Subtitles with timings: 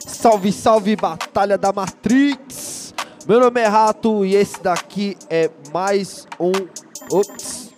[0.00, 2.94] Salve, salve, Batalha da Matrix!
[3.28, 6.50] Meu nome é Rato e esse daqui é mais um.
[7.10, 7.70] Ops!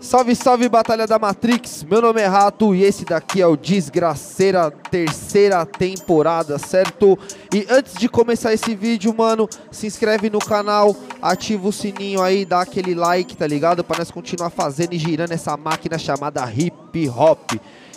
[0.00, 1.84] Salve, salve, Batalha da Matrix!
[1.84, 7.16] Meu nome é Rato e esse daqui é o Desgraceira terceira temporada, certo?
[7.54, 12.44] E antes de começar esse vídeo, mano, se inscreve no canal, ativa o sininho aí,
[12.44, 13.84] dá aquele like, tá ligado?
[13.84, 17.52] Pra nós continuar fazendo e girando essa máquina chamada hip hop.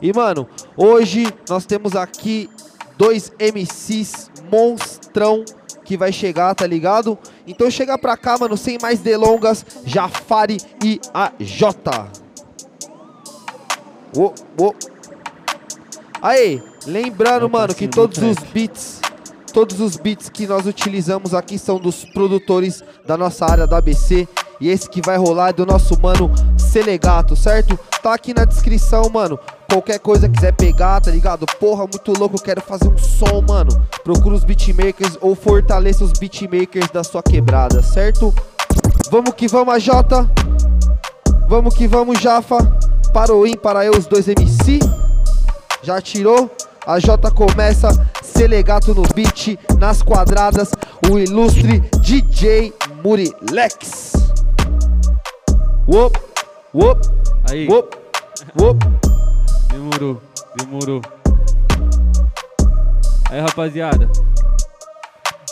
[0.00, 0.46] E, mano,
[0.76, 2.50] hoje nós temos aqui
[2.96, 5.44] dois MCs monstrão
[5.84, 7.16] que vai chegar, tá ligado?
[7.46, 12.08] Então chega pra cá, mano, sem mais delongas, Jafari e a Jota.
[14.16, 14.74] Oh, oh.
[16.20, 19.00] Aí, lembrando, mano, que todos os beats,
[19.52, 24.26] todos os beats que nós utilizamos aqui são dos produtores da nossa área da ABC.
[24.60, 26.30] E esse que vai rolar é do nosso mano
[26.76, 27.78] Selegato, certo?
[28.02, 29.40] Tá aqui na descrição, mano.
[29.66, 31.46] Qualquer coisa quiser pegar, tá ligado?
[31.58, 33.70] Porra, muito louco, quero fazer um som, mano.
[34.04, 38.34] Procura os beatmakers ou fortaleça os beatmakers da sua quebrada, certo?
[39.10, 39.88] Vamos que vamos, AJ.
[41.48, 42.58] Vamos que vamos, Jafa.
[43.10, 44.78] Para o in, para eu, os dois MC.
[45.82, 46.50] Já tirou?
[46.86, 47.88] A J começa,
[48.22, 50.72] Selegato no beat, nas quadradas,
[51.10, 54.12] o ilustre DJ Murilex.
[55.88, 56.18] Wop,
[56.76, 57.00] wop,
[57.50, 57.96] Aí, wop,
[58.60, 58.78] wop.
[59.70, 60.22] demorou,
[60.58, 61.00] demorou.
[63.30, 64.08] Aí, rapaziada.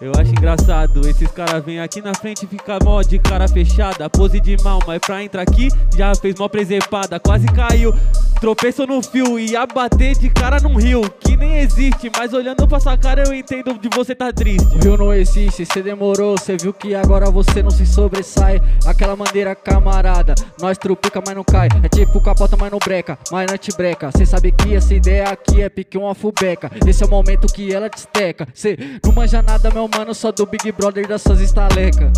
[0.00, 4.08] Eu acho engraçado, esses caras vêm aqui na frente e fica mó de cara fechada,
[4.08, 7.94] pose de mal, mas pra entrar aqui já fez mó presepada, quase caiu,
[8.40, 12.66] tropeçou no fio e ia bater de cara num rio que nem existe, mas olhando
[12.66, 14.78] pra sua cara eu entendo de você tá triste.
[14.78, 18.60] Viu, não existe, cê demorou, cê viu que agora você não se sobressai.
[18.86, 21.68] Aquela maneira camarada, nós trupica, mas não cai.
[21.82, 24.10] É tipo capota, mas não breca, mas não te breca.
[24.16, 26.70] Cê sabe que essa ideia aqui é pique uma fubeca.
[26.86, 28.48] Esse é o momento que ela desteca.
[28.54, 32.10] Cê não manja nada, meu mano, só do Big Brother das suas estalecas.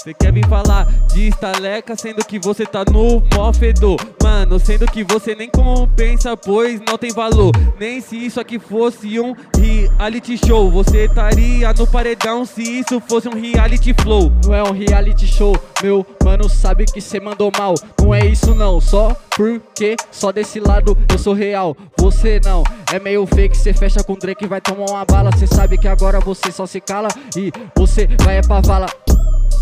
[0.00, 4.86] Você quer vir falar de estaleca, sendo que você tá no mó fedor Mano, sendo
[4.86, 10.38] que você nem compensa, pois não tem valor Nem se isso aqui fosse um reality
[10.38, 15.26] show Você estaria no paredão se isso fosse um reality flow Não é um reality
[15.26, 17.74] show, meu mano sabe que cê mandou mal.
[18.00, 21.76] Não é isso não, só porque só desse lado eu sou real.
[21.98, 22.62] Você não,
[22.92, 25.30] é meio fake, cê fecha com Drake vai tomar uma bala.
[25.36, 28.86] Cê sabe que agora você só se cala e você vai é pra vala.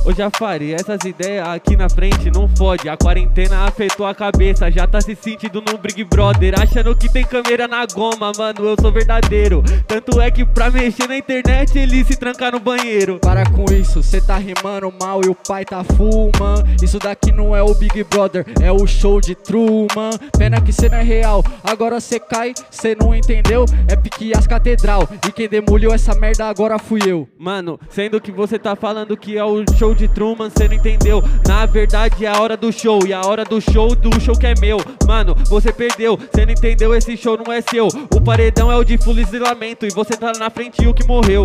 [0.09, 4.87] Ô Jafari, essas ideias aqui na frente não fode A quarentena afetou a cabeça, já
[4.87, 8.91] tá se sentindo no Big Brother Achando que tem câmera na goma, mano, eu sou
[8.91, 13.67] verdadeiro Tanto é que pra mexer na internet ele se trancar no banheiro Para com
[13.71, 16.65] isso, cê tá rimando mal e o pai tá fumando.
[16.83, 20.11] Isso daqui não é o Big Brother, é o show de Truman.
[20.37, 23.65] Pena que cê não é real, agora cê cai, cê não entendeu?
[23.89, 25.09] É pique as catedral.
[25.27, 27.29] E quem demoliu essa merda agora fui eu.
[27.39, 31.25] Mano, sendo que você tá falando que é o show de Truman, cê não entendeu.
[31.47, 34.47] Na verdade é a hora do show e a hora do show do show que
[34.47, 34.79] é meu.
[35.07, 37.89] Mano, você perdeu, cê não entendeu, esse show não é seu.
[38.15, 41.45] O paredão é o de fuzilamento e você tá na frente e o que morreu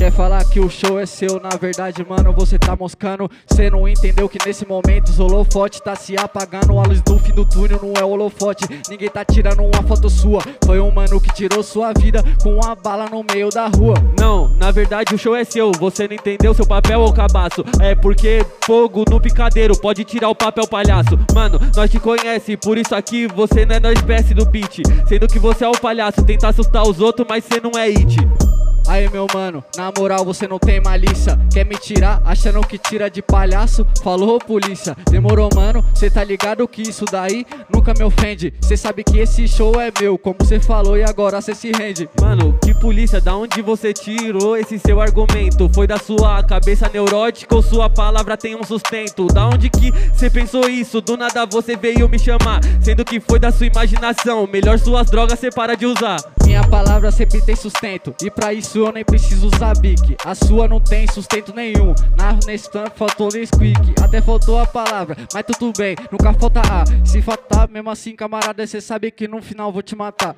[0.00, 3.30] Quer falar que o show é seu, na verdade, mano, você tá moscando.
[3.52, 6.80] Cê não entendeu que nesse momento os holofote tá se apagando.
[6.80, 8.64] A luz do fim do túnel não é holofote.
[8.88, 10.40] Ninguém tá tirando uma foto sua.
[10.64, 13.92] Foi um mano que tirou sua vida com uma bala no meio da rua.
[14.18, 17.94] Não, na verdade o show é seu, você não entendeu seu papel ou cabaço É
[17.94, 22.94] porque fogo no picadeiro pode tirar o papel palhaço Mano, nós te conhece, por isso
[22.94, 26.48] aqui você não é da espécie do beat Sendo que você é o palhaço, tenta
[26.48, 28.16] assustar os outros, mas cê não é it
[28.90, 31.38] Aí, meu mano, na moral você não tem malícia.
[31.52, 33.86] Quer me tirar achando que tira de palhaço?
[34.02, 34.96] Falou, polícia.
[35.10, 35.84] Demorou, mano.
[35.94, 38.54] Cê tá ligado que isso daí nunca me ofende.
[38.60, 42.08] Cê sabe que esse show é meu, como cê falou, e agora cê se rende.
[42.20, 45.70] Mano, que polícia, da onde você tirou esse seu argumento?
[45.74, 49.26] Foi da sua cabeça neurótica ou sua palavra tem um sustento?
[49.26, 51.00] Da onde que cê pensou isso?
[51.00, 54.46] Do nada você veio me chamar, sendo que foi da sua imaginação.
[54.46, 56.18] Melhor suas drogas cê para de usar.
[56.44, 58.14] Minha palavra sempre tem sustento.
[58.22, 60.16] E pra isso eu nem preciso usar bique.
[60.24, 61.94] A sua não tem sustento nenhum.
[62.16, 63.94] Na Nestan faltou Nesquik.
[64.02, 65.96] Até faltou a palavra, mas tudo bem.
[66.10, 67.06] Nunca falta A.
[67.06, 70.36] Se faltar, mesmo assim, camarada, cê sabe que no final vou te matar.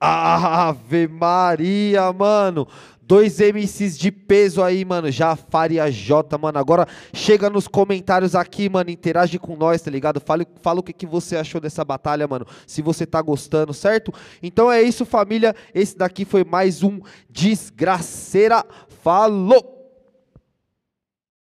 [0.00, 2.68] Ave Maria, mano.
[3.08, 5.10] Dois MCs de peso aí, mano.
[5.10, 6.58] Jafar e a J, mano.
[6.58, 8.90] Agora chega nos comentários aqui, mano.
[8.90, 10.20] Interage com nós, tá ligado?
[10.20, 12.44] Fala, fala o que, que você achou dessa batalha, mano.
[12.66, 14.12] Se você tá gostando, certo?
[14.42, 15.56] Então é isso, família.
[15.74, 17.00] Esse daqui foi mais um
[17.30, 18.62] Desgraceira.
[19.02, 19.77] Falou!